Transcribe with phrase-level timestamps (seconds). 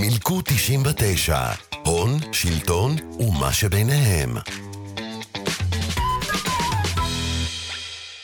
[0.00, 1.38] מילקו 99,
[1.84, 4.30] הון, שלטון ומה שביניהם.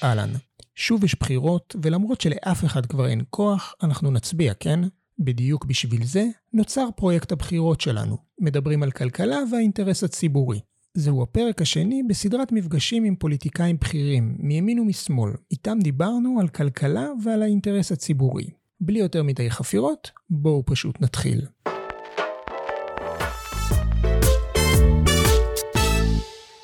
[0.03, 0.31] אהלן,
[0.75, 4.81] שוב יש בחירות, ולמרות שלאף אחד כבר אין כוח, אנחנו נצביע, כן?
[5.19, 8.17] בדיוק בשביל זה נוצר פרויקט הבחירות שלנו.
[8.41, 10.61] מדברים על כלכלה והאינטרס הציבורי.
[10.99, 15.31] זהו הפרק השני בסדרת מפגשים עם פוליטיקאים בכירים, מימין ומשמאל.
[15.51, 18.45] איתם דיברנו על כלכלה ועל האינטרס הציבורי.
[18.81, 21.41] בלי יותר מדי חפירות, בואו פשוט נתחיל.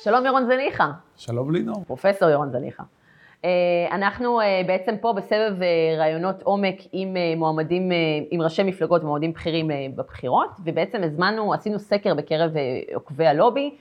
[0.03, 0.91] שלום ירון זליכה.
[1.17, 1.83] שלום לינור.
[1.87, 2.83] פרופסור ירון זליכה.
[3.45, 3.49] אה,
[3.91, 7.89] אנחנו אה, בעצם פה בסבב אה, רעיונות עומק עם מועמדים,
[8.31, 12.51] עם ראשי מפלגות ומועמדים בכירים בבחירות, ובעצם הזמנו, עשינו סקר בקרב
[12.93, 13.77] עוקבי הלובי,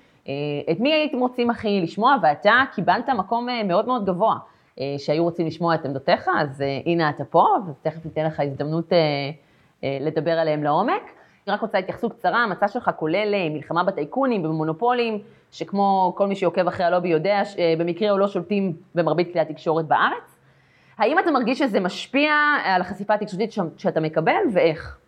[0.71, 4.37] את מי הייתם רוצים הכי לשמוע, ואתה קיבלת מקום מאוד מאוד גבוה,
[4.99, 8.93] שהיו רוצים לשמוע את עמדותיך, אז הנה אתה פה, ותכף ניתן לך הזדמנות
[9.83, 11.03] לדבר עליהם לעומק.
[11.47, 15.19] אני רק רוצה התייחסות קצרה, המצע שלך כולל מלחמה בטייקונים, במונופולים,
[15.53, 17.43] שכמו כל מי שעוקב אחרי הלובי יודע,
[17.79, 20.37] במקרה או לא שולטים במרבית כלי התקשורת בארץ.
[20.99, 22.33] האם אתה מרגיש שזה משפיע
[22.65, 24.99] על החשיפה התקשורתית שאתה מקבל, ואיך?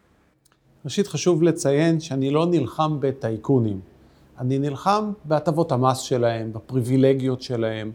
[0.85, 3.94] ראשית, חשוב לציין שאני לא נלחם בטייקונים.
[4.39, 7.93] אני נלחם בהטבות המס שלהם, בפריבילגיות שלהם,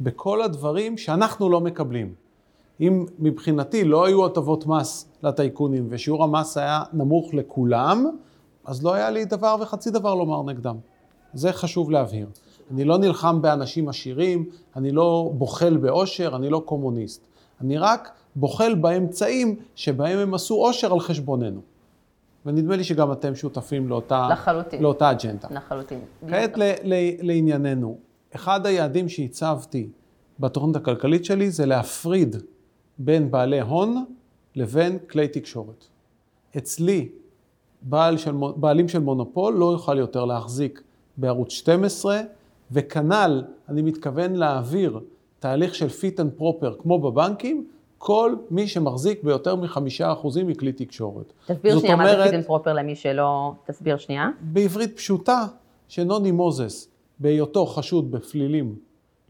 [0.00, 2.14] בכל הדברים שאנחנו לא מקבלים.
[2.80, 8.06] אם מבחינתי לא היו הטבות מס לטייקונים ושיעור המס היה נמוך לכולם,
[8.64, 10.76] אז לא היה לי דבר וחצי דבר לומר נגדם.
[11.34, 12.26] זה חשוב להבהיר.
[12.70, 14.44] אני לא נלחם באנשים עשירים,
[14.76, 17.22] אני לא בוחל באושר, אני לא קומוניסט.
[17.60, 21.60] אני רק בוחל באמצעים שבהם הם עשו אושר על חשבוננו.
[22.46, 24.82] ונדמה לי שגם אתם שותפים לאותה, לחלוטין.
[24.82, 25.48] לאותה אג'נדה.
[25.50, 26.00] לחלוטין.
[26.28, 27.98] כעת ל, ל, לענייננו.
[28.34, 29.88] אחד היעדים שהצבתי
[30.40, 32.36] בתוכנית הכלכלית שלי זה להפריד
[32.98, 34.04] בין בעלי הון
[34.56, 35.84] לבין כלי תקשורת.
[36.56, 37.08] אצלי,
[37.82, 40.82] בעל של, בעלים של מונופול לא יוכל יותר להחזיק
[41.16, 42.20] בערוץ 12,
[42.72, 45.00] וכנ"ל אני מתכוון להעביר
[45.38, 47.66] תהליך של fit and proper כמו בבנקים,
[48.04, 51.32] כל מי שמחזיק ביותר מחמישה אחוזים מכלי תקשורת.
[51.46, 53.52] תסביר שנייה אומרת, מה זה פרופר למי שלא...
[53.66, 54.28] תסביר שנייה.
[54.40, 55.46] בעברית פשוטה,
[55.88, 58.74] שנוני מוזס, בהיותו חשוד בפלילים,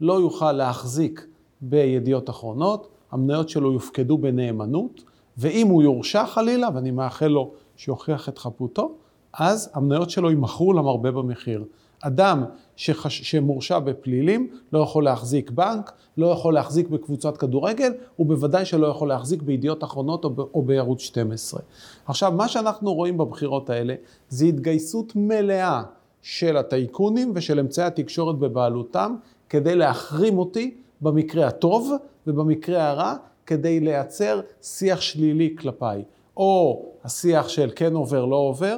[0.01, 1.27] לא יוכל להחזיק
[1.61, 5.03] בידיעות אחרונות, המניות שלו יופקדו בנאמנות,
[5.37, 8.91] ואם הוא יורשע חלילה, ואני מאחל לו שיוכיח את חפותו,
[9.33, 11.63] אז המניות שלו יימכרו למרבה במחיר.
[12.05, 12.43] אדם
[12.75, 13.21] שחש...
[13.21, 19.41] שמורשע בפלילים לא יכול להחזיק בנק, לא יכול להחזיק בקבוצת כדורגל, ובוודאי שלא יכול להחזיק
[19.41, 20.39] בידיעות אחרונות או, ב...
[20.39, 21.61] או בערוץ 12.
[22.05, 23.95] עכשיו, מה שאנחנו רואים בבחירות האלה
[24.29, 25.83] זה התגייסות מלאה
[26.21, 29.15] של הטייקונים ושל אמצעי התקשורת בבעלותם
[29.49, 31.91] כדי להחרים אותי במקרה הטוב
[32.27, 33.15] ובמקרה הרע,
[33.45, 36.03] כדי לייצר שיח שלילי כלפיי.
[36.37, 38.77] או השיח של כן עובר, לא עובר,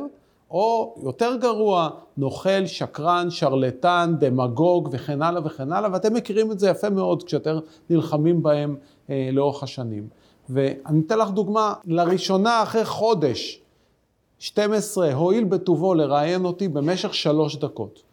[0.56, 6.70] או יותר גרוע, נוכל, שקרן, שרלטן, דמגוג וכן הלאה וכן הלאה, ואתם מכירים את זה
[6.70, 7.58] יפה מאוד כשאתם
[7.90, 8.76] נלחמים בהם
[9.10, 10.08] אה, לאורך השנים.
[10.50, 13.62] ואני אתן לך דוגמה, לראשונה אחרי חודש,
[14.40, 18.04] 12, הואיל בטובו לראיין אותי במשך שלוש דקות.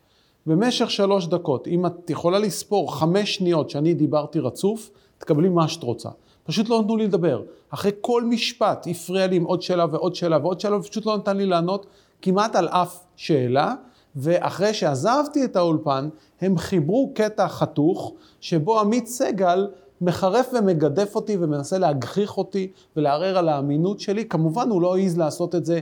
[0.47, 5.83] במשך שלוש דקות, אם את יכולה לספור חמש שניות שאני דיברתי רצוף, תקבלי מה שאת
[5.83, 6.09] רוצה.
[6.45, 7.43] פשוט לא נתנו לי לדבר.
[7.71, 11.37] אחרי כל משפט הפריע לי עם עוד שאלה ועוד שאלה ועוד שאלה, ופשוט לא נתן
[11.37, 11.87] לי לענות
[12.23, 13.75] כמעט על אף שאלה.
[14.17, 16.09] ואחרי שעזבתי את האולפן,
[16.41, 19.69] הם חיברו קטע חתוך, שבו עמית סגל
[20.01, 24.25] מחרף ומגדף אותי ומנסה להגחיך אותי ולערער על האמינות שלי.
[24.25, 25.81] כמובן, הוא לא העז לעשות את זה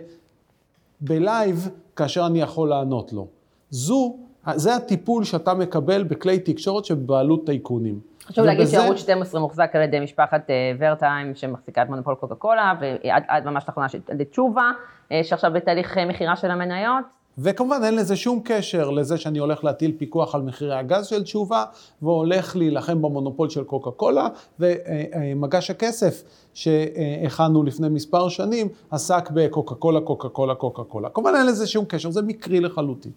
[1.00, 3.26] בלייב, כאשר אני יכול לענות לו.
[3.70, 4.16] זו,
[4.54, 8.00] זה הטיפול שאתה מקבל בכלי תקשורת שבבעלות טייקונים.
[8.30, 12.74] חשוב להגיד שערוץ 12 מוחזק על ידי משפחת אה, ורטהיים שמחזיקה את מונופול קוקה קולה,
[12.80, 13.98] ועד ממש לאחרונה של
[14.30, 14.70] תשובה,
[15.12, 17.04] אה, שעכשיו בתהליך אה, מכירה של המניות.
[17.38, 21.64] וכמובן אין לזה שום קשר לזה שאני הולך להטיל פיקוח על מחירי הגז של תשובה,
[22.02, 24.28] והולך להילחם במונופול של קוקה קולה,
[24.60, 26.22] ומגש הכסף
[26.54, 31.08] שהכנו לפני מספר שנים עסק בקוקה קולה, קוקה קולה, קוקה קולה.
[31.08, 33.12] כמובן אין לזה שום קשר, זה מקרי לחלוטין.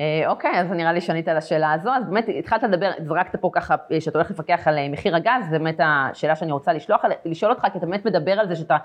[0.00, 3.50] אה, אוקיי, אז נראה לי שענית על השאלה הזו, אז באמת התחלת לדבר, זרקת פה
[3.52, 7.02] ככה, אה, שאתה הולך לפקח על אה, מחיר הגז, זו באמת השאלה שאני רוצה לשלוח,
[7.24, 8.76] לשאול אותך, כי אתה באמת מדבר על זה שאתה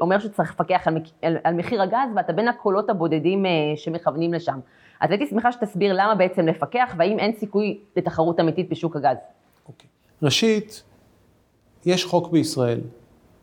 [0.00, 3.44] אומר שצריך לפקח על, על, על מחיר הגז, ואתה בין הקולות הבודדים
[3.76, 4.58] שמכוונים לשם.
[5.00, 9.16] אז הייתי שמחה שתסביר למה בעצם לפקח, והאם אין סיכוי לתחרות אמיתית בשוק הגז.
[9.68, 9.88] אוקיי.
[10.22, 10.82] ראשית,
[11.86, 12.80] יש חוק בישראל,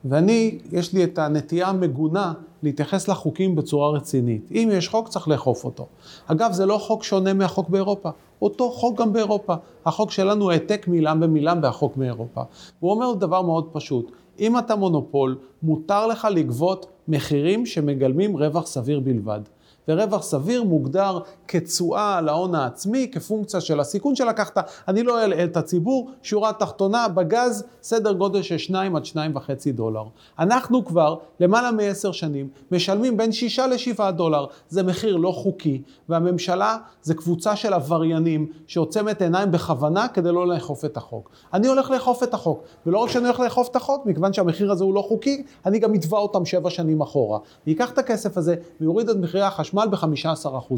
[0.06, 2.33] ואני, יש לי את הנטייה המגונה
[2.63, 4.51] להתייחס לחוקים בצורה רצינית.
[4.51, 5.88] אם יש חוק, צריך לאכוף אותו.
[6.27, 8.10] אגב, זה לא חוק שונה מהחוק באירופה.
[8.42, 9.54] אותו חוק גם באירופה.
[9.86, 12.42] החוק שלנו העתק מילה במילה מהחוק מאירופה.
[12.80, 19.00] הוא אומר דבר מאוד פשוט, אם אתה מונופול, מותר לך לגבות מחירים שמגלמים רווח סביר
[19.00, 19.39] בלבד.
[19.88, 24.69] ורווח סביר מוגדר כתשואה על ההון העצמי, כפונקציה של הסיכון שלקחת.
[24.88, 29.39] אני לא אלאה את הציבור, שורה תחתונה בגז, סדר גודל של 2 עד 2.5
[29.74, 30.03] דולר.
[30.39, 34.45] אנחנו כבר למעלה מעשר שנים משלמים בין 6 ל-7 דולר.
[34.69, 40.85] זה מחיר לא חוקי, והממשלה זה קבוצה של עבריינים שעוצמת עיניים בכוונה כדי לא לאכוף
[40.85, 41.30] את החוק.
[41.53, 44.83] אני הולך לאכוף את החוק, ולא רק שאני הולך לאכוף את החוק, מכיוון שהמחיר הזה
[44.83, 47.39] הוא לא חוקי, אני גם אתבע אותם 7 שנים אחורה.
[47.68, 50.74] וייקח את הכסף הזה ויוריד את מחירי החשמל החשמל ב-15%.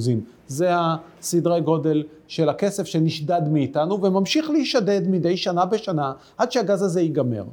[0.48, 7.02] זה הסדרי גודל של הכסף שנשדד מאיתנו וממשיך להישדד מדי שנה בשנה עד שהגז הזה
[7.02, 7.44] ייגמר.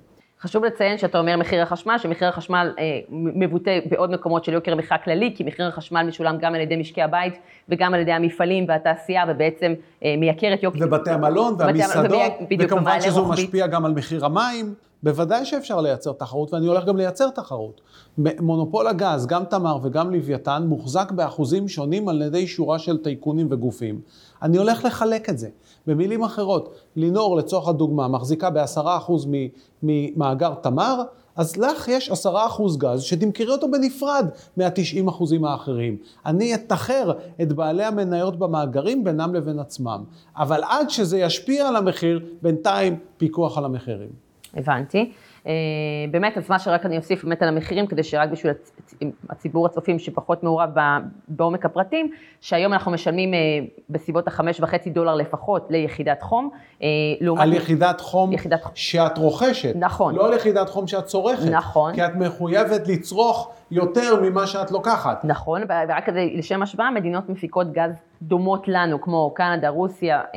[0.40, 4.98] חשוב לציין שאתה אומר מחיר החשמל, שמחיר החשמל אה, מבוטא בעוד מקומות של יוקר מחיה
[4.98, 7.34] כללי, כי מחיר החשמל משולם גם על ידי משקי הבית
[7.68, 9.74] וגם על ידי המפעלים והתעשייה, ובעצם
[10.04, 10.78] אה, מייקר את יוקר...
[10.86, 14.74] ובתי המלון והמסעדות, וכמובן שזה משפיע גם על מחיר המים.
[15.02, 17.80] בוודאי שאפשר לייצר תחרות, ואני הולך גם לייצר תחרות.
[18.18, 24.00] מונופול הגז, גם תמר וגם לוויתן, מוחזק באחוזים שונים על ידי שורה של טייקונים וגופים.
[24.42, 25.48] אני הולך לחלק את זה.
[25.86, 29.26] במילים אחרות, לינור לצורך הדוגמה מחזיקה בעשרה אחוז
[29.82, 31.02] ממאגר תמר,
[31.36, 34.26] אז לך יש עשרה אחוז גז שתמכרי אותו בנפרד
[34.56, 35.96] מהתשעים אחוזים האחרים.
[36.26, 37.12] אני אתחר
[37.42, 40.04] את בעלי המניות במאגרים בינם לבין עצמם.
[40.36, 44.21] אבל עד שזה ישפיע על המחיר, בינתיים פיקוח על המחירים.
[44.56, 45.12] הבנתי.
[45.46, 45.52] אה,
[46.10, 48.52] באמת, אז מה שרק אני אוסיף באמת על המחירים, כדי שרק בשביל
[49.30, 50.70] הציבור הצופים שפחות מעורב
[51.28, 52.10] בעומק הפרטים,
[52.40, 53.38] שהיום אנחנו משלמים אה,
[53.90, 56.50] בסביבות החמש וחצי דולר לפחות ליחידת חום.
[56.82, 56.88] אה.
[57.38, 58.60] על יחידת חום יחידת...
[58.74, 59.72] שאת רוכשת.
[59.76, 60.14] נכון.
[60.14, 61.50] לא על יחידת חום שאת צורכת.
[61.50, 61.94] נכון.
[61.94, 65.24] כי את מחויבת לצרוך יותר ממה שאת לוקחת.
[65.24, 70.34] נכון, ורק כדי, לשם השוואה, מדינות מפיקות גז דומות לנו, כמו קנדה, רוסיה אה, אה,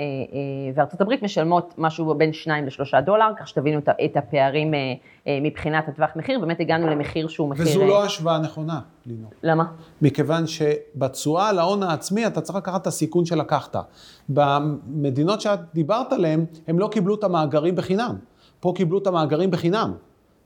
[0.75, 4.79] וארצות הברית, משלמות משהו בין 2 ל-3 דולר, כך שתבינו את הפערים אה,
[5.27, 7.65] אה, מבחינת הטווח מחיר, באמת הגענו למחיר שהוא מחיר...
[7.65, 9.27] וזו לא השוואה נכונה, לינו.
[9.43, 9.63] למה?
[10.01, 13.75] מכיוון שבתשואה על ההון העצמי אתה צריך לקחת את הסיכון שלקחת.
[14.29, 18.15] במדינות שאת דיברת עליהן, הם לא קיבלו את המאגרים בחינם.
[18.59, 19.93] פה קיבלו את המאגרים בחינם.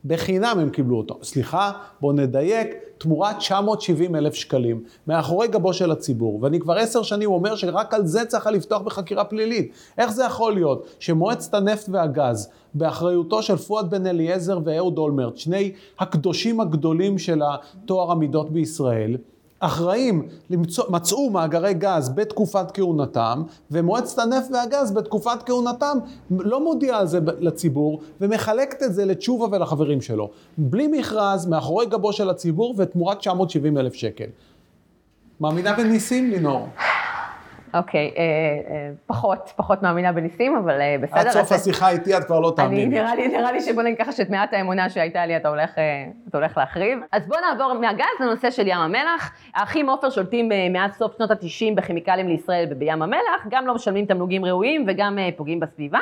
[0.04, 1.18] בחינם הם קיבלו אותו.
[1.22, 2.68] סליחה, בואו נדייק,
[2.98, 6.38] תמורת 970 אלף שקלים, מאחורי גבו של הציבור.
[6.42, 9.72] ואני כבר עשר שנים אומר שרק על זה צריך לפתוח בחקירה פלילית.
[9.98, 15.72] איך זה יכול להיות שמועצת הנפט והגז, באחריותו של פואד בן אליעזר ואהוד אולמרט, שני
[15.98, 19.16] הקדושים הגדולים של הטוהר המידות בישראל,
[19.60, 25.98] אחראים, למצוא, מצאו מאגרי גז בתקופת כהונתם, ומועצת הנפט והגז בתקופת כהונתם
[26.30, 30.30] לא מודיעה על זה לציבור, ומחלקת את זה לתשובה ולחברים שלו.
[30.58, 34.26] בלי מכרז, מאחורי גבו של הציבור, ותמורת 970 אלף שקל.
[35.40, 36.66] מאמינה בניסים, לינור?
[37.74, 41.18] אוקיי, אה, אה, פחות, פחות מאמינה בניסים, אבל אה, בסדר.
[41.18, 42.86] עד סוף השיחה איתי את כבר לא תאמיני.
[42.86, 45.70] נראה לי, נראה לי שבוא נגיד ככה שאת מעט האמונה שהייתה לי אתה הולך,
[46.28, 46.98] אתה הולך להחריב.
[47.12, 49.32] אז בוא נעבור מהגז לנושא של ים המלח.
[49.54, 54.44] האחים עופר שולטים מאז סוף שנות ה-90 בכימיקלים לישראל ובים המלח, גם לא משלמים תמלוגים
[54.44, 56.00] ראויים וגם פוגעים בסביבה.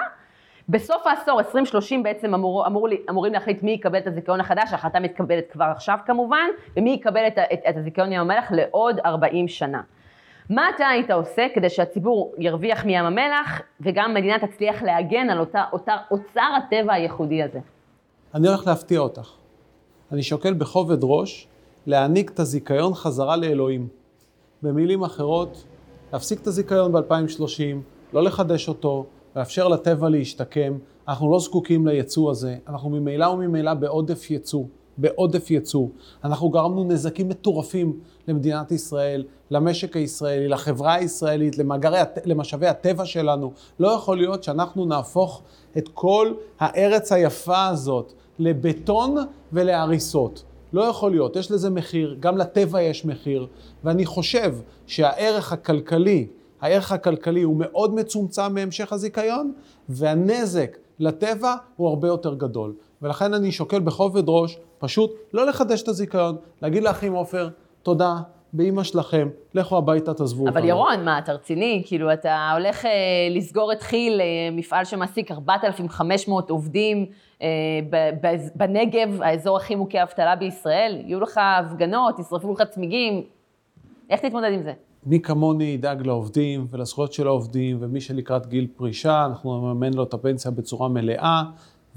[0.69, 5.45] בסוף העשור, 2030 בעצם אמור, אמור, אמורים להחליט מי יקבל את הזיכיון החדש, ההחלטה מתקבלת
[5.53, 9.81] כבר עכשיו כמובן, ומי יקבל את, את, את הזיכיון ים המלח לעוד 40 שנה.
[10.51, 15.65] מה אתה היית עושה כדי שהציבור ירוויח מים המלח, וגם המדינה תצליח להגן על אותה,
[15.73, 17.59] אותה אוצר הטבע הייחודי הזה?
[18.35, 19.33] אני הולך להפתיע אותך.
[20.13, 21.49] אני שוקל בכובד ראש
[21.87, 23.89] להעניק את הזיכיון חזרה לאלוהים.
[24.63, 25.65] במילים אחרות,
[26.13, 27.77] להפסיק את הזיכיון ב-2030,
[28.13, 29.07] לא לחדש אותו,
[29.37, 30.79] לאפשר לטבע להשתקם.
[31.09, 34.65] אנחנו לא זקוקים ליצוא הזה, אנחנו ממילא וממילא בעודף יצוא.
[34.99, 35.87] בעודף יצוא.
[36.25, 43.53] אנחנו גרמנו נזקים מטורפים למדינת ישראל, למשק הישראלי, לחברה הישראלית, למאגרי, למשאבי הטבע שלנו.
[43.81, 45.43] לא יכול להיות שאנחנו נהפוך
[45.79, 49.17] את כל הארץ היפה הזאת לבטון
[49.53, 50.43] ולהריסות.
[50.73, 53.47] לא יכול להיות, יש לזה מחיר, גם לטבע יש מחיר,
[53.85, 54.55] ואני חושב
[54.87, 56.27] שהערך הכלכלי,
[56.61, 59.53] הערך הכלכלי הוא מאוד מצומצם מהמשך הזיכיון,
[59.89, 62.75] והנזק לטבע הוא הרבה יותר גדול.
[63.03, 67.49] ולכן אני שוקל בכובד ראש, פשוט לא לחדש את הזיכיון, להגיד לאחים עופר,
[67.83, 68.17] תודה,
[68.53, 70.59] באימא שלכם, לכו הביתה, תעזבו אותנו.
[70.59, 71.83] אבל ירון, מה, אתה רציני?
[71.87, 72.91] כאילו, אתה הולך אה,
[73.31, 77.07] לסגור את כי"ל, אה, מפעל שמעסיק 4,500 עובדים
[77.43, 77.49] אה,
[78.55, 83.23] בנגב, האזור הכי מוכה אבטלה בישראל, יהיו לך הפגנות, ישרפו לך צמיגים,
[84.11, 84.73] איך תתמודד עם זה?
[85.07, 90.15] מי כמוני ידאג לעובדים ולזכויות של העובדים, ומי שלקראת גיל פרישה, אנחנו נממן לו את
[90.15, 91.43] הפנסיה בצורה מלאה,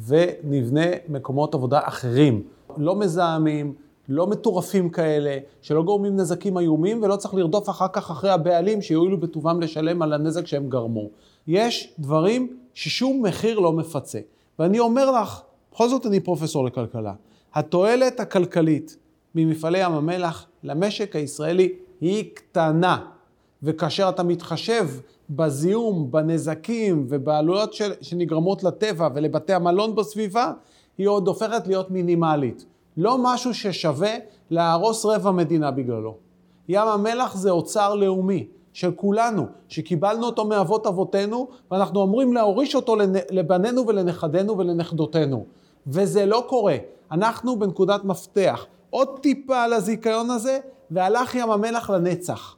[0.07, 2.43] ונבנה מקומות עבודה אחרים.
[2.77, 3.73] לא מזהמים,
[4.09, 9.17] לא מטורפים כאלה, שלא גורמים נזקים איומים, ולא צריך לרדוף אחר כך אחרי הבעלים שיואילו
[9.17, 11.09] בטובם לשלם על הנזק שהם גרמו.
[11.47, 14.19] יש דברים ששום מחיר לא מפצה.
[14.59, 15.41] ואני אומר לך,
[15.73, 17.13] בכל זאת אני פרופסור לכלכלה,
[17.53, 18.97] התועלת הכלכלית
[19.35, 21.69] ממפעלי ים המלח למשק הישראלי
[22.01, 22.97] היא קטנה.
[23.63, 24.87] וכאשר אתה מתחשב
[25.29, 30.51] בזיהום, בנזקים ובעלויות של, שנגרמות לטבע ולבתי המלון בסביבה,
[30.97, 32.65] היא עוד הופכת להיות מינימלית.
[32.97, 34.11] לא משהו ששווה
[34.49, 36.15] להרוס רבע מדינה בגללו.
[36.69, 42.95] ים המלח זה אוצר לאומי של כולנו, שקיבלנו אותו מאבות אבותינו, ואנחנו אמורים להוריש אותו
[43.31, 45.45] לבנינו ולנכדינו ולנכדותינו.
[45.87, 46.75] וזה לא קורה.
[47.11, 48.65] אנחנו בנקודת מפתח.
[48.89, 50.59] עוד טיפה על הזיכיון הזה,
[50.91, 52.55] והלך ים המלח לנצח.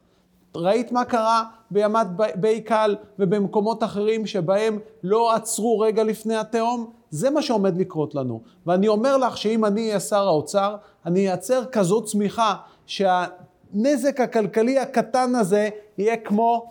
[0.55, 6.91] ראית מה קרה בימת בייקל ובמקומות אחרים שבהם לא עצרו רגע לפני התהום?
[7.09, 8.41] זה מה שעומד לקרות לנו.
[8.65, 12.55] ואני אומר לך שאם אני אהיה שר האוצר, אני אייצר כזאת צמיחה
[12.85, 16.65] שהנזק הכלכלי הקטן הזה יהיה כמו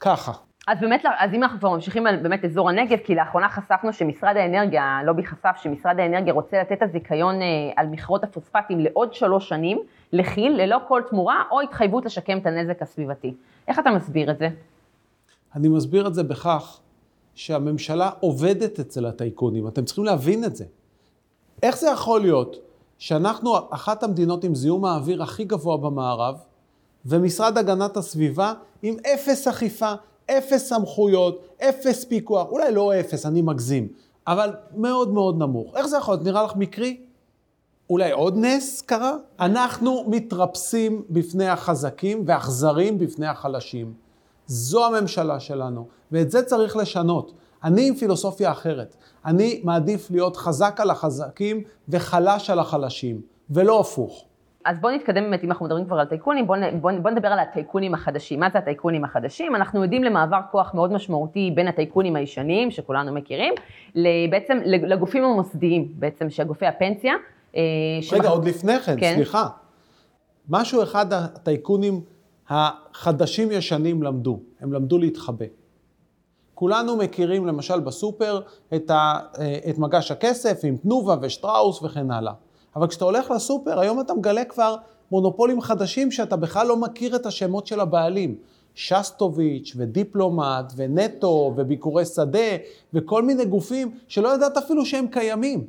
[0.00, 0.32] ככה.
[0.68, 4.36] אז באמת, אז אם אנחנו כבר ממשיכים על באמת אזור הנגב, כי לאחרונה חשפנו שמשרד
[4.36, 9.48] האנרגיה, הלובי חשף שמשרד האנרגיה רוצה לתת את הזיכיון אה, על מכרות הפוספטים לעוד שלוש
[9.48, 9.78] שנים,
[10.12, 13.34] לכי"ל, ללא כל תמורה או התחייבות לשקם את הנזק הסביבתי.
[13.68, 14.48] איך אתה מסביר את זה?
[15.54, 16.80] אני מסביר את זה בכך
[17.34, 20.64] שהממשלה עובדת אצל הטייקונים, אתם צריכים להבין את זה.
[21.62, 22.56] איך זה יכול להיות
[22.98, 26.40] שאנחנו אחת המדינות עם זיהום האוויר הכי גבוה במערב,
[27.06, 28.52] ומשרד הגנת הסביבה
[28.82, 29.92] עם אפס אכיפה,
[30.38, 33.88] אפס סמכויות, אפס פיקוח, אולי לא אפס, אני מגזים,
[34.26, 35.76] אבל מאוד מאוד נמוך.
[35.76, 36.26] איך זה יכול להיות?
[36.26, 37.00] נראה לך מקרי?
[37.90, 39.16] אולי עוד נס קרה?
[39.40, 43.92] אנחנו מתרפסים בפני החזקים ואכזרים בפני החלשים.
[44.46, 47.32] זו הממשלה שלנו, ואת זה צריך לשנות.
[47.64, 48.96] אני עם פילוסופיה אחרת.
[49.26, 53.20] אני מעדיף להיות חזק על החזקים וחלש על החלשים,
[53.50, 54.24] ולא הפוך.
[54.64, 57.38] אז בואו נתקדם באמת, אם אנחנו מדברים כבר על טייקונים, בואו בוא, בוא נדבר על
[57.38, 58.40] הטייקונים החדשים.
[58.40, 59.56] מה זה הטייקונים החדשים?
[59.56, 63.54] אנחנו יודעים למעבר כוח מאוד משמעותי בין הטייקונים הישנים, שכולנו מכירים,
[64.30, 67.14] בעצם לגופים המוסדיים, בעצם, שגופי הפנסיה.
[67.56, 67.62] אה,
[68.12, 69.48] רגע, עוד לפני כן, כן, סליחה.
[70.48, 72.00] משהו אחד הטייקונים
[72.48, 75.46] החדשים-ישנים למדו, הם למדו להתחבא.
[76.54, 78.40] כולנו מכירים למשל בסופר
[78.74, 82.32] את, ה, אה, את מגש הכסף עם תנובה ושטראוס וכן הלאה.
[82.76, 84.76] אבל כשאתה הולך לסופר, היום אתה מגלה כבר
[85.10, 88.36] מונופולים חדשים שאתה בכלל לא מכיר את השמות של הבעלים.
[88.74, 92.56] שסטוביץ' ודיפלומט ונטו וביקורי שדה
[92.94, 95.66] וכל מיני גופים שלא ידעת אפילו שהם קיימים.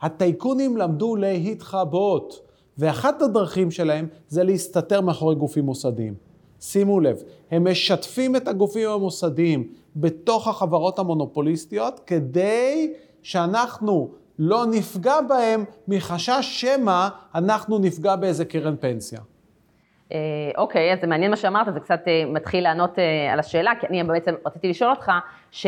[0.00, 2.40] הטייקונים למדו להתחבות,
[2.78, 6.14] ואחת הדרכים שלהם זה להסתתר מאחורי גופים מוסדיים.
[6.60, 15.64] שימו לב, הם משתפים את הגופים המוסדיים בתוך החברות המונופוליסטיות כדי שאנחנו לא נפגע בהם
[15.88, 19.20] מחשש שמא אנחנו נפגע באיזה קרן פנסיה.
[20.12, 20.18] אה,
[20.56, 23.86] אוקיי, אז זה מעניין מה שאמרת, זה קצת אה, מתחיל לענות אה, על השאלה, כי
[23.86, 25.12] אני בעצם רציתי לשאול אותך,
[25.50, 25.66] ש...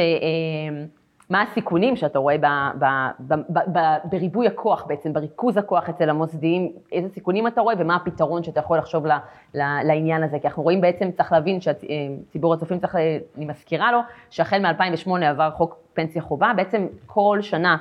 [1.30, 2.46] מה הסיכונים שאתה רואה ב,
[2.78, 2.84] ב,
[3.20, 7.96] ב, ב, ב, בריבוי הכוח בעצם, בריכוז הכוח אצל המוסדיים, איזה סיכונים אתה רואה ומה
[7.96, 9.12] הפתרון שאתה יכול לחשוב ל,
[9.54, 12.96] ל, לעניין הזה, כי אנחנו רואים בעצם, צריך להבין שהציבור הצופים צריך,
[13.36, 13.98] אני מזכירה לו,
[14.30, 17.76] שהחל מ-2008 עבר חוק פנסיה חובה, בעצם כל שנה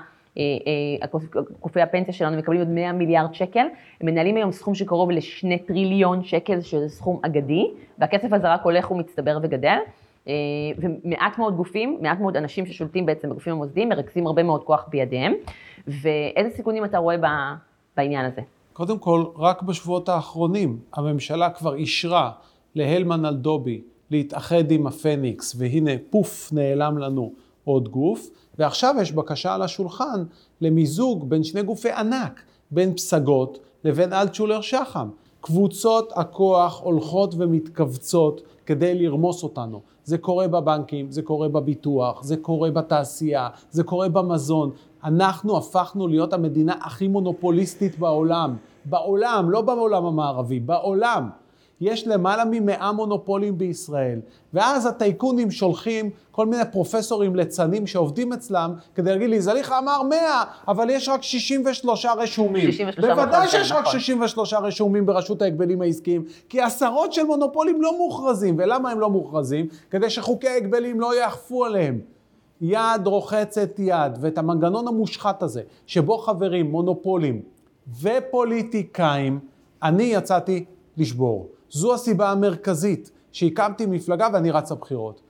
[1.62, 3.66] גופי הפנסיה שלנו מקבלים עוד 100 מיליארד שקל,
[4.02, 8.92] הם מנהלים היום סכום שקרוב לשני טריליון שקל, שזה סכום אגדי, והכסף הזה רק הולך
[8.92, 9.78] ומצטבר וגדל.
[10.28, 10.34] אה,
[10.78, 15.34] ומעט מאוד גופים, מעט מאוד אנשים ששולטים בעצם בגופים המוסדיים, מרכזים הרבה מאוד כוח בידיהם.
[15.88, 17.16] ואיזה סיכונים אתה רואה
[17.98, 18.42] בעניין הזה?
[18.74, 22.32] קודם כל, רק בשבועות האחרונים הממשלה כבר אישרה
[22.75, 27.34] להלמן אלדובי להתאחד עם הפניקס, והנה פוף נעלם לנו
[27.65, 28.29] עוד גוף,
[28.60, 30.24] ועכשיו יש בקשה על השולחן
[30.62, 32.41] למיזוג בין שני גופי ענק,
[32.72, 35.10] בין פסגות לבין אלטשולר שחם.
[35.41, 39.82] קבוצות הכוח הולכות ומתכווצות כדי לרמוס אותנו.
[40.03, 44.72] זה קורה בבנקים, זה קורה בביטוח, זה קורה בתעשייה, זה קורה במזון.
[45.03, 48.55] אנחנו הפכנו להיות המדינה הכי מונופוליסטית בעולם.
[48.86, 51.29] בעולם, לא בעולם המערבי, בעולם.
[51.82, 54.20] יש למעלה ממאה מונופולים בישראל,
[54.53, 60.44] ואז הטייקונים שולחים כל מיני פרופסורים ליצנים שעובדים אצלם כדי להגיד לי, זליכה אמר 100,
[60.68, 62.72] אבל יש רק 63 רשומים.
[62.72, 64.65] 63 בוודאי שיש רק 63 נכון.
[64.65, 69.68] רשומים ברשות ההגבלים העסקיים, כי עשרות של מונופולים לא מוכרזים, ולמה הם לא מוכרזים?
[69.92, 72.00] כדי שחוקי ההגבלים לא יאכפו עליהם.
[72.62, 77.42] יד רוחצת יד, ואת המנגנון המושחת הזה, שבו חברים, מונופולים
[78.01, 79.39] ופוליטיקאים,
[79.84, 80.65] אני יצאתי
[80.98, 81.48] לשבור.
[81.74, 85.22] זו הסיבה המרכזית שהקמתי מפלגה ואני רץ לבחירות.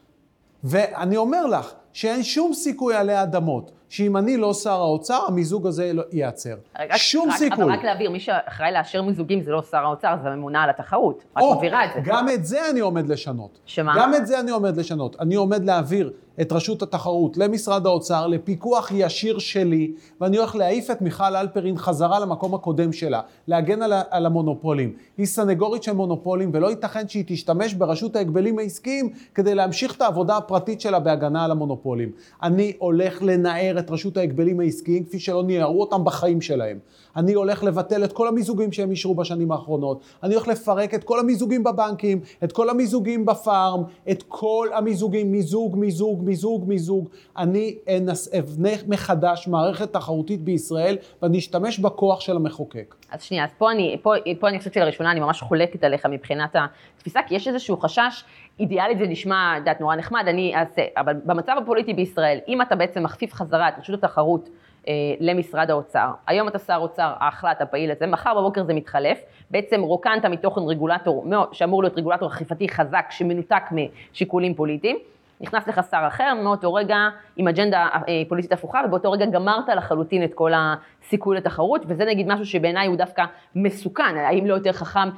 [0.64, 5.94] ואני אומר לך שאין שום סיכוי עלי אדמות שאם אני לא שר האוצר, המיזוג הזה
[5.94, 6.56] לא ייעצר.
[6.96, 7.64] שום רק- סיכוי.
[7.64, 11.24] אבל רק להבהיר, מי שאחראי לאשר מיזוגים זה לא שר האוצר, זה הממונה על התחרות.
[11.38, 12.00] רק מבהירה את זה.
[12.04, 13.60] גם את זה אני עומד לשנות.
[13.66, 13.94] שמה?
[13.98, 15.16] גם את זה אני עומד לשנות.
[15.20, 21.02] אני עומד להעביר את רשות התחרות למשרד האוצר, לפיקוח ישיר שלי, ואני הולך להעיף את
[21.02, 24.94] מיכל אלפרין חזרה למקום הקודם שלה, להגן על, על המונופולים.
[25.18, 30.38] היא סנגורית של מונופולים, ולא ייתכן שהיא תשתמש ברשות ההגבלים העסקיים כדי להמשיך את העבודה
[30.38, 32.12] הפרטית שלה בהגנה על המונופולים.
[32.44, 36.80] אני הולך לנער את רשות ההגבלים העסקיים כפי שלא ניערו אותם בחיים שלהם.
[37.16, 40.02] אני הולך לבטל את כל המיזוגים שהם אישרו בשנים האחרונות.
[40.24, 45.78] אני הולך לפרק את כל המיזוגים בבנקים, את כל המיזוגים בפארם, את כל המיזוגים, מיזוג,
[45.78, 47.10] מיזוג, מיזוג, מיזוג.
[47.38, 52.96] אני אנס, אבנה מחדש מערכת תחרותית בישראל, ואני אשתמש בכוח של המחוקק.
[53.12, 56.56] אז שנייה, אז פה אני, פה, פה אני חושבת שלראשונה אני ממש חולקת עליך מבחינת
[56.96, 58.24] התפיסה, כי יש איזשהו חשש,
[58.60, 63.04] אידיאלית זה נשמע, את נורא נחמד, אני אעשה, אבל במצב הפוליטי בישראל, אם אתה בעצם
[63.04, 64.50] מכפיף חזרה את רשות התחרות
[64.88, 69.82] אה, למשרד האוצר, היום אתה שר אוצר, ההחלט, הפעיל הזה, מחר בבוקר זה מתחלף, בעצם
[69.82, 74.98] רוקנת מתוכן רגולטור, שאמור להיות רגולטור אכיפתי חזק, שמנותק משיקולים פוליטיים,
[75.44, 76.98] נכנס לך שר אחר, מאותו רגע
[77.36, 82.28] עם אג'נדה אה, פוליטית הפוכה, ובאותו רגע גמרת לחלוטין את כל הסיכוי לתחרות, וזה נגיד
[82.28, 83.24] משהו שבעיניי הוא דווקא
[83.56, 85.10] מסוכן, האם לא יותר חכם,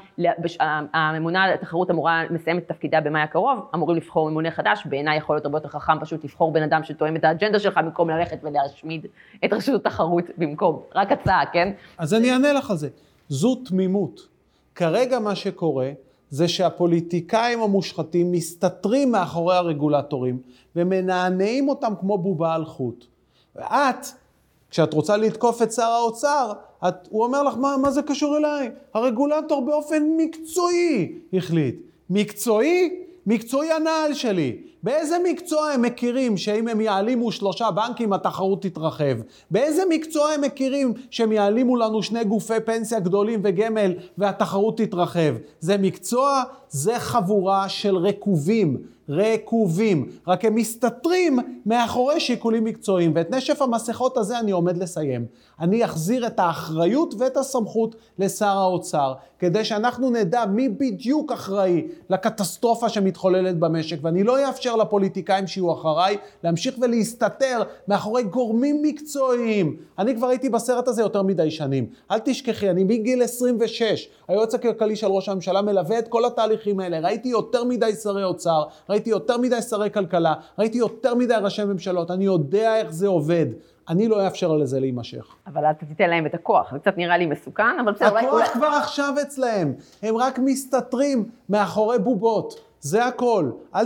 [0.93, 5.35] הממונה על התחרות אמורה לסיים את תפקידה במאי הקרוב, אמורים לבחור ממונה חדש, בעיניי יכול
[5.35, 9.05] להיות הרבה יותר חכם פשוט לבחור בן אדם שתואם את האג'נדה שלך, במקום ללכת ולהשמיד
[9.45, 11.71] את רשות התחרות במקום, רק הצעה, כן?
[11.97, 12.89] אז אני אענה לך על זה.
[13.29, 14.27] זו תמימות.
[14.75, 15.89] כרגע מה שקורה
[16.29, 20.39] זה שהפוליטיקאים המושחתים מסתתרים מאחורי הרגולטורים
[20.75, 23.05] ומנענעים אותם כמו בובה על חוט.
[23.55, 24.07] ואת,
[24.69, 26.53] כשאת רוצה לתקוף את שר האוצר,
[26.87, 28.71] את, הוא אומר לך, מה, מה זה קשור אליי?
[28.93, 31.75] הרגולטור באופן מקצועי החליט.
[32.09, 33.04] מקצועי?
[33.27, 34.57] מקצועי הנעל שלי.
[34.83, 39.17] באיזה מקצוע הם מכירים שאם הם יעלימו שלושה בנקים התחרות תתרחב?
[39.51, 45.35] באיזה מקצוע הם מכירים שהם יעלימו לנו שני גופי פנסיה גדולים וגמל והתחרות תתרחב?
[45.59, 48.77] זה מקצוע, זה חבורה של רקובים.
[49.09, 55.25] רקובים, רק הם מסתתרים מאחורי שיקולים מקצועיים, ואת נשף המסכות הזה אני עומד לסיים.
[55.59, 62.89] אני אחזיר את האחריות ואת הסמכות לשר האוצר, כדי שאנחנו נדע מי בדיוק אחראי לקטסטרופה
[62.89, 69.77] שמתחוללת במשק, ואני לא אאפשר לפוליטיקאים שיהיו אחריי להמשיך ולהסתתר מאחורי גורמים מקצועיים.
[69.99, 71.85] אני כבר הייתי בסרט הזה יותר מדי שנים.
[72.11, 76.99] אל תשכחי, אני מגיל 26, היועץ הכלכלי של ראש הממשלה מלווה את כל התהליכים האלה.
[76.99, 78.63] ראיתי יותר מדי שרי אוצר,
[78.95, 83.45] ראיתי יותר מדי שרי כלכלה, ראיתי יותר מדי ראשי ממשלות, אני יודע איך זה עובד.
[83.89, 85.35] אני לא אאפשר לזה להימשך.
[85.47, 88.27] אבל אתה תיתן להם את הכוח, זה קצת נראה לי מסוכן, אבל בסדר, אולי...
[88.27, 92.59] אולי- הכוח כבר עכשיו אצלהם, הם רק מסתתרים מאחורי בובות.
[92.79, 93.85] זה הכל, אל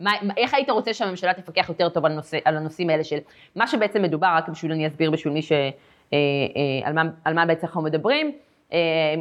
[0.00, 3.18] מה- איך היית רוצה שהממשלה תפקח יותר טוב על, נושא, על הנושאים האלה של
[3.56, 5.52] מה שבעצם מדובר, רק בשביל אני אסביר בשביל מי ש...
[5.52, 5.62] אה,
[6.12, 8.32] אה, על, מה, על מה בעצם אנחנו מדברים.
[8.74, 8.78] אה,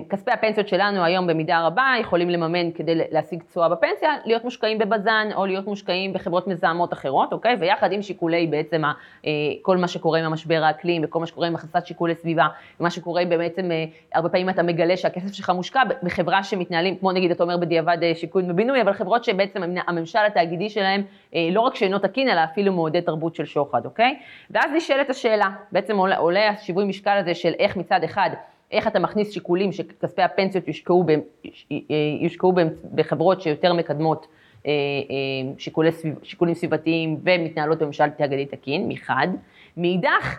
[0.09, 5.27] כספי הפנסיות שלנו היום במידה רבה יכולים לממן כדי להשיג תשואה בפנסיה, להיות מושקעים בבז"ן
[5.35, 7.55] או להיות מושקעים בחברות מזהמות אחרות, אוקיי?
[7.59, 8.83] ויחד עם שיקולי בעצם
[9.25, 12.47] אה, כל מה שקורה עם המשבר האקלים וכל מה שקורה עם הכנסת שיקולי סביבה,
[12.79, 17.31] ומה שקורה בעצם, אה, הרבה פעמים אתה מגלה שהכסף שלך מושקע בחברה שמתנהלים, כמו נגיד
[17.31, 21.03] אתה אומר בדיעבד שיכון ובינוי, אבל חברות שבעצם המ- הממשל התאגידי שלהם
[21.51, 24.19] לא רק שאינו תקין, אלא אפילו מעודד תרבות של שוחד, אוקיי?
[24.51, 28.29] ואז נשאלת השאלה, בעצם עולה, עולה השיווי משקל הזה של איך מצד אחד,
[28.73, 31.11] איך אתה מכניס שיקולים שכספי הפנסיות יושקעו, ב,
[32.21, 32.59] יושקעו ב,
[32.95, 34.27] בחברות שיותר מקדמות
[34.65, 35.89] אה, אה, שיקולי
[36.23, 39.27] שיקולים סביבתיים ומתנהלות בממשל תאגידי תקין, מחד.
[39.77, 40.37] מאידך,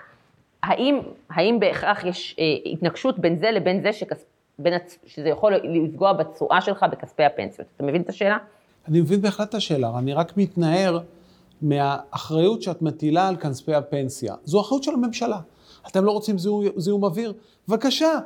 [0.62, 0.98] האם,
[1.30, 4.24] האם בהכרח יש אה, התנגשות בין זה לבין זה שכס,
[4.58, 4.74] בין,
[5.06, 7.68] שזה יכול לפגוע בתשואה שלך בכספי הפנסיות?
[7.76, 8.36] אתה מבין את השאלה?
[8.88, 10.98] אני מבין בהחלט את השאלה, אני רק מתנער
[11.62, 14.34] מהאחריות שאת מטילה על כספי הפנסיה.
[14.44, 15.38] זו אחריות של הממשלה.
[15.88, 17.32] אתם לא רוצים זיהום, זיהום אוויר?
[17.68, 18.18] בבקשה,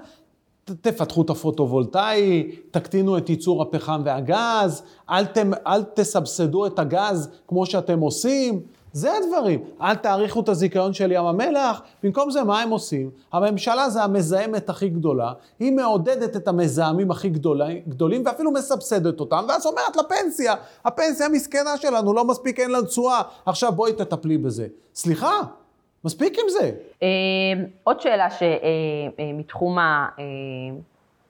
[0.64, 7.28] ת- תפתחו את הפוטו-וולטאי, תקטינו את ייצור הפחם והגז, אל, תם, אל תסבסדו את הגז
[7.48, 8.60] כמו שאתם עושים.
[8.92, 9.60] זה הדברים.
[9.82, 11.82] אל תאריכו את הזיכיון של ים המלח.
[12.02, 13.10] במקום זה, מה הם עושים?
[13.32, 19.44] הממשלה זה המזהמת הכי גדולה, היא מעודדת את המזהמים הכי גדולים, גדולים ואפילו מסבסדת אותם,
[19.48, 24.66] ואז אומרת לפנסיה, הפנסיה המסכנה שלנו, לא מספיק, אין לה תשואה, עכשיו בואי תטפלי בזה.
[24.94, 25.40] סליחה,
[26.04, 26.70] מספיק עם זה.
[27.02, 27.08] אה,
[27.84, 29.78] עוד שאלה שמתחום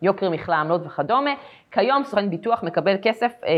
[0.03, 1.31] יוקר מחיה, עמלות וכדומה,
[1.71, 3.53] כיום סוכן ביטוח מקבל כסף, אה,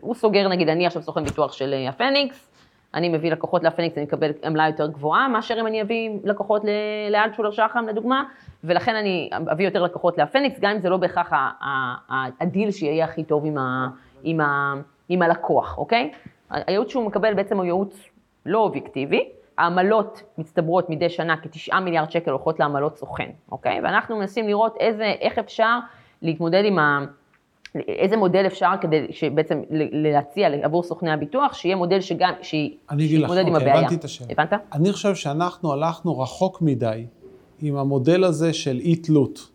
[0.00, 2.46] הוא סוגר נגיד, אני עכשיו סוכן ביטוח של אה, הפניקס,
[2.94, 6.62] אני מביא לקוחות להפניקס, אני מקבל עמלה יותר גבוהה מאשר אם אני אביא לקוחות
[7.10, 8.24] לאלטשולר שחם לדוגמה,
[8.64, 12.70] ולכן אני אביא יותר לקוחות להפניקס, גם אם זה לא בהכרח ה- ה- ה- הדיל
[12.70, 13.88] שיהיה הכי טוב עם, ה-
[14.22, 14.74] עם, ה-
[15.08, 16.10] עם הלקוח, אוקיי?
[16.50, 18.08] הייעוץ שהוא מקבל בעצם הוא ייעוץ
[18.46, 19.28] לא אובייקטיבי,
[19.60, 23.80] העמלות מצטברות מדי שנה, כתשעה מיליארד שקל הולכות לעמלות סוכן, אוקיי?
[23.80, 25.78] ואנחנו מנסים לראות איזה, איך אפשר
[26.22, 27.04] להתמודד עם ה...
[27.88, 33.46] איזה מודל אפשר כדי שבעצם להציע עבור סוכני הביטוח, שיהיה מודל שגם, שיתמודד עם אוקיי,
[33.56, 33.78] הבעיה.
[33.78, 34.30] הבנתי את השאלה.
[34.32, 34.52] הבנת?
[34.72, 37.06] אני חושב שאנחנו הלכנו רחוק מדי
[37.60, 39.50] עם המודל הזה של אי תלות.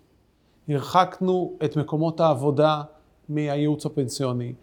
[0.69, 2.81] הרחקנו את מקומות העבודה
[3.29, 4.53] מהייעוץ הפנסיוני,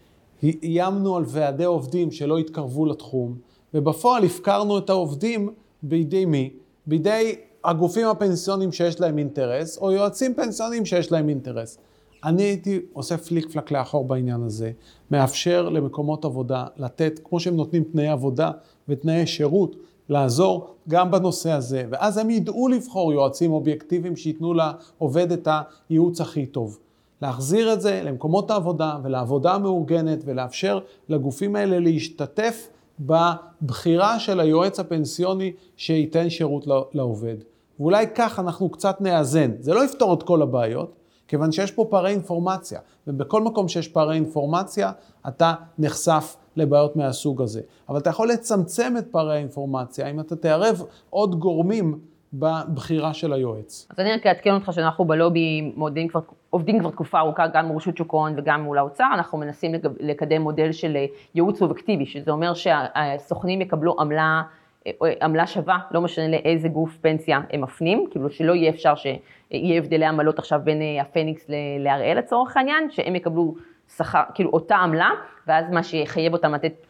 [0.63, 6.51] איימנו על ועדי עובדים שלא יתקרבו לתחום, ובפועל הפקרנו את העובדים בידי מי?
[6.87, 11.79] בידי הגופים הפנסיוניים שיש להם אינטרס, או יועצים פנסיוניים שיש להם אינטרס.
[12.25, 14.71] אני הייתי עושה פליק פלק לאחור בעניין הזה,
[15.11, 18.51] מאפשר למקומות עבודה לתת, כמו שהם נותנים תנאי עבודה
[18.89, 19.77] ותנאי שירות,
[20.09, 25.49] לעזור גם בנושא הזה, ואז הם ידעו לבחור יועצים אובייקטיביים שייתנו לעובד את
[25.89, 26.79] הייעוץ הכי טוב.
[27.23, 32.69] להחזיר את זה למקומות העבודה ולעבודה המאורגנת ולאפשר לגופים האלה להשתתף
[33.07, 37.37] בבחירה של היועץ הפנסיוני שייתן שירות לעובד.
[37.81, 39.51] ואולי כך אנחנו קצת נאזן.
[39.61, 40.97] זה לא יפתור את כל הבעיות,
[41.29, 44.93] כיוון שיש פה פערי אינפורמציה, ובכל מקום שיש פערי אינפורמציה,
[45.29, 47.61] אתה נחשף לבעיות מהסוג הזה.
[47.89, 51.99] אבל אתה יכול לצמצם את פערי האינפורמציה אם אתה תערב עוד גורמים
[52.33, 53.87] בבחירה של היועץ.
[53.91, 57.77] אז אני רק אעדכן אותך שאנחנו בלובי מודיעים כבר, עובדים כבר תקופה ארוכה גם מול
[57.77, 60.97] רשות שוק ההון וגם מול האוצר, אנחנו מנסים לקדם מודל של
[61.35, 64.43] ייעוץ אובייקטיבי, שזה אומר שהסוכנים יקבלו עמלה
[65.23, 70.07] עמלה שווה, לא משנה לאיזה גוף פנסיה הם מפנים, כאילו שלא יהיה אפשר שיהיה הבדלי
[70.07, 71.47] עמלות עכשיו בין אה, הפניקס
[71.79, 73.55] להראל לצורך העניין, שהם יקבלו
[73.97, 75.11] שכר, כאילו אותה עמלה,
[75.47, 76.87] ואז מה שיחייב אותם לתת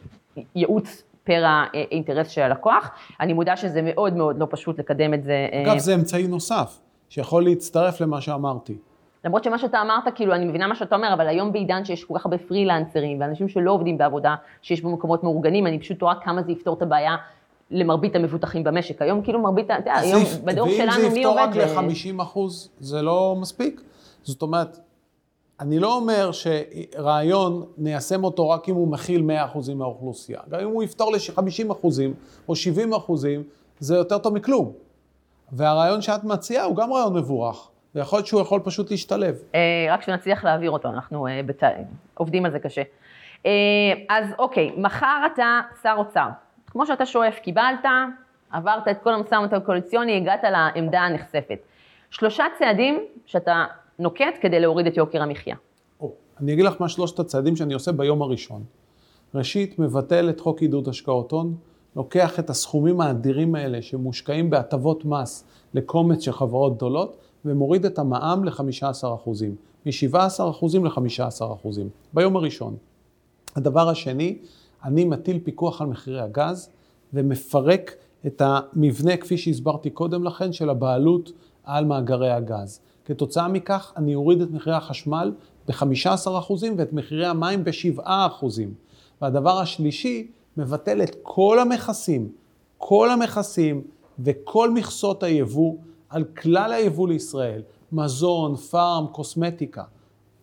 [0.55, 2.89] ייעוץ פר האינטרס של הלקוח.
[3.19, 5.47] אני מודה שזה מאוד מאוד לא פשוט לקדם את זה.
[5.65, 8.77] אגב, זה אמצעי נוסף, שיכול להצטרף למה שאמרתי.
[9.25, 12.13] למרות שמה שאתה אמרת, כאילו, אני מבינה מה שאתה אומר, אבל היום בעידן שיש כל
[12.17, 16.51] כך הרבה פרילנסרים, ואנשים שלא עובדים בעבודה, שיש במקומות מאורגנים, אני פשוט רואה כמה זה
[16.51, 17.15] יפתור את הבעיה
[17.71, 19.01] למרבית המבוטחים במשק.
[19.01, 21.39] היום כאילו מרבית, אתה יודע, היום בדור שלנו מי עובד...
[21.39, 23.81] ואם זה יפתור רק ל-50 אחוז, זה לא מספיק.
[24.23, 24.79] זאת אומרת,
[25.63, 30.39] אני לא אומר שרעיון, ניישם אותו רק אם הוא מכיל 100 אחוזים מהאוכלוסייה.
[30.49, 32.13] גם אם הוא יפתור ל-50 אחוזים
[32.47, 33.43] או 70 אחוזים,
[33.79, 34.71] זה יותר טוב מכלום.
[35.51, 37.69] והרעיון שאת מציעה הוא גם רעיון מבורך.
[37.95, 39.35] ויכול להיות שהוא יכול פשוט להשתלב.
[39.55, 41.41] אה, רק שנצליח להעביר אותו, אנחנו אה,
[42.13, 42.81] עובדים על זה קשה.
[43.45, 43.51] אה,
[44.09, 46.27] אז אוקיי, מחר אתה שר אוצר.
[46.67, 47.85] כמו שאתה שואף, קיבלת,
[48.51, 51.59] עברת את כל המשא ומתן הקואליציוני, הגעת לעמדה הנחשפת.
[52.11, 53.65] שלושה צעדים שאתה
[53.99, 55.55] נוקט כדי להוריד את יוקר המחיה.
[55.99, 58.63] או, אני אגיד לך מה שלושת הצעדים שאני עושה ביום הראשון.
[59.35, 61.55] ראשית, מבטל את חוק עידוד השקעות הון,
[61.95, 68.43] לוקח את הסכומים האדירים האלה שמושקעים בהטבות מס לקומץ של חברות גדולות, ומוריד את המע"מ
[68.43, 69.29] ל-15%,
[69.85, 71.67] מ-17% ל-15%,
[72.13, 72.75] ביום הראשון.
[73.55, 74.37] הדבר השני,
[74.83, 76.69] אני מטיל פיקוח על מחירי הגז
[77.13, 77.95] ומפרק
[78.27, 81.31] את המבנה, כפי שהסברתי קודם לכן, של הבעלות
[81.63, 82.79] על מאגרי הגז.
[83.05, 85.31] כתוצאה מכך, אני אוריד את מחירי החשמל
[85.67, 88.45] ב-15% ואת מחירי המים ב-7%.
[89.21, 92.29] והדבר השלישי, מבטל את כל המכסים,
[92.77, 93.81] כל המכסים
[94.19, 95.75] וכל מכסות היבוא
[96.09, 97.61] על כלל היבוא לישראל,
[97.91, 99.83] מזון, פארם, קוסמטיקה.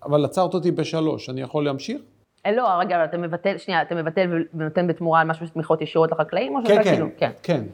[0.05, 2.01] אבל עצרת אותי בשלוש, אני יכול להמשיך?
[2.47, 6.57] אה, לא, רגע, אתה מבטל, שנייה, אתה מבטל ונותן בתמורה על משהו תמיכות ישירות לחקלאים,
[6.57, 7.31] או שאתה כן, כן, כאילו, כן.
[7.43, 7.65] כן.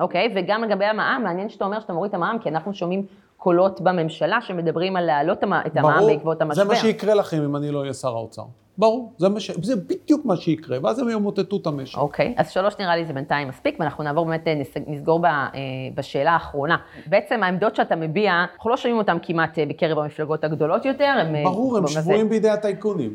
[0.00, 3.06] אוקיי, וגם לגבי המע"מ, מעניין שאתה אומר שאתה מוריד את המע"מ, כי אנחנו שומעים
[3.44, 5.42] קולות בממשלה שמדברים על להעלות את
[5.76, 6.64] המע"מ בעקבות המשבר.
[6.64, 8.42] ברור, זה מה שיקרה לכם אם אני לא אהיה שר האוצר.
[8.78, 9.50] ברור, זה, ש...
[9.62, 11.98] זה בדיוק מה שיקרה, ואז הם ימוטטו את המשק.
[11.98, 14.54] אוקיי, אז שלוש נראה לי זה בינתיים מספיק, ואנחנו נעבור באמת, אה,
[14.86, 15.50] נסגור ב, אה,
[15.94, 16.76] בשאלה האחרונה.
[17.06, 21.04] בעצם העמדות שאתה מביע, אנחנו לא שומעים אותן כמעט אה, בקרב המפלגות הגדולות יותר.
[21.04, 23.14] הם, ברור, הם שבויים בידי הטייקונים.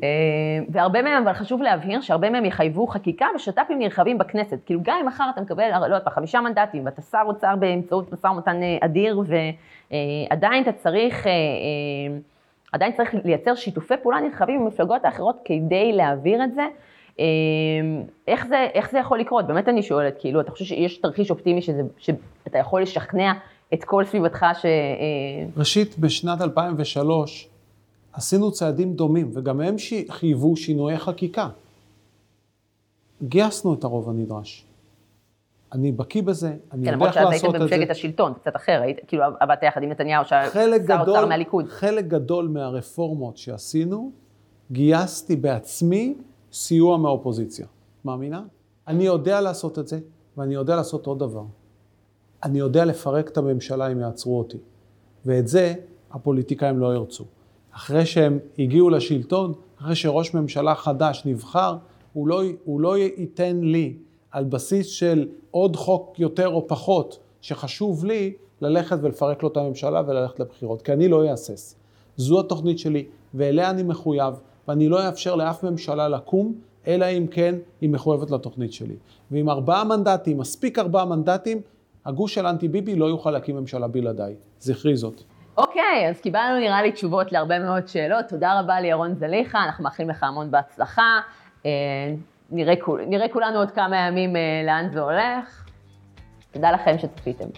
[0.69, 4.57] והרבה מהם, אבל חשוב להבהיר שהרבה מהם יחייבו חקיקה ושת"פים נרחבים בכנסת.
[4.65, 8.27] כאילו גם אם מחר אתה מקבל, לא יודעת, חמישה מנדטים, ואתה שר אוצר באמצעות משא
[8.27, 9.21] ומתן אדיר,
[10.31, 11.27] ועדיין אתה צריך...
[12.71, 16.67] עדיין צריך לייצר שיתופי פעולה נרחבים עם המפלגות האחרות כדי להעביר את זה.
[17.19, 17.25] אמ,
[18.27, 19.47] איך זה, איך זה יכול לקרות?
[19.47, 23.33] באמת אני שואלת, כאילו, אתה חושב שיש תרחיש אופטימי שזה, שאתה יכול לשכנע
[23.73, 24.65] את כל סביבתך ש...
[24.65, 24.69] אה,
[25.57, 27.49] ראשית, בשנת 2003
[28.13, 29.75] עשינו צעדים דומים, וגם הם
[30.09, 31.49] חייבו שינויי חקיקה.
[33.23, 34.68] גייסנו את הרוב הנדרש.
[35.73, 37.39] אני בקיא בזה, אני כן, יודע איך לעשות את זה.
[37.39, 40.35] כן, למרות שהיית במפלגת השלטון, קצת אחר, היית, כאילו עבדת יחד עם נתניהו, שר
[40.89, 41.67] האוצר מהליכוד.
[41.67, 44.11] חלק גדול מהרפורמות שעשינו,
[44.71, 46.15] גייסתי בעצמי
[46.51, 47.65] סיוע מהאופוזיציה.
[48.05, 48.43] מאמינה?
[48.87, 49.99] אני יודע לעשות את זה,
[50.37, 51.43] ואני יודע לעשות עוד דבר.
[52.43, 54.57] אני יודע לפרק את הממשלה אם יעצרו אותי.
[55.25, 55.73] ואת זה
[56.11, 57.25] הפוליטיקאים לא ירצו.
[57.71, 61.77] אחרי שהם הגיעו לשלטון, אחרי שראש ממשלה חדש נבחר,
[62.13, 63.97] הוא לא, הוא לא ייתן לי
[64.31, 70.01] על בסיס של עוד חוק יותר או פחות, שחשוב לי ללכת ולפרק לו את הממשלה
[70.07, 71.75] וללכת לבחירות, כי אני לא אהסס.
[72.17, 74.33] זו התוכנית שלי, ואליה אני מחויב,
[74.67, 76.53] ואני לא אאפשר לאף ממשלה לקום,
[76.87, 78.95] אלא אם כן היא מחויבת לתוכנית שלי.
[79.31, 81.61] ועם ארבעה מנדטים, מספיק ארבעה מנדטים,
[82.05, 84.35] הגוש של אנטי ביבי לא יוכל להקים ממשלה בלעדיי.
[84.59, 85.21] זכרי זאת.
[85.57, 88.25] אוקיי, אז קיבלנו נראה לי תשובות להרבה מאוד שאלות.
[88.29, 91.19] תודה רבה לירון זליכה, אנחנו מאחלים לך המון בהצלחה.
[92.51, 92.73] אה, נראה,
[93.07, 95.65] נראה כולנו עוד כמה ימים אה, לאן זה הולך.
[96.51, 97.49] תודה לכם שצפיתם.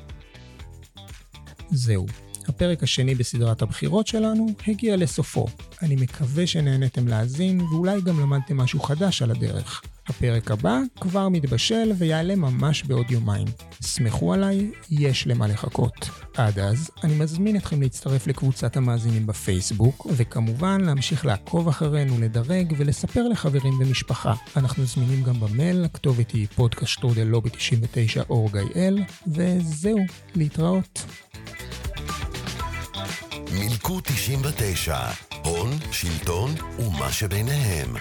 [1.69, 2.05] זהו,
[2.47, 5.45] הפרק השני בסדרת הבחירות שלנו הגיע לסופו.
[5.83, 9.81] אני מקווה שנהניתם להאזין ואולי גם למדתם משהו חדש על הדרך.
[10.07, 13.47] הפרק הבא כבר מתבשל ויעלה ממש בעוד יומיים.
[13.81, 16.09] סמכו עליי, יש למה לחכות.
[16.37, 23.27] עד אז, אני מזמין אתכם להצטרף לקבוצת המאזינים בפייסבוק, וכמובן להמשיך לעקוב אחרינו, לדרג ולספר
[23.27, 24.33] לחברים ומשפחה.
[24.55, 29.99] אנחנו זמינים גם במייל, הכתובת היא פודקאסט שטרודל לובי 99 .org.il, וזהו,
[30.35, 31.05] להתראות.
[33.51, 34.97] מילקו 99,
[35.43, 37.95] הון, שלטון ומה שביניהם.